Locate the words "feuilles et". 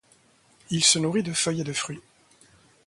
1.31-1.63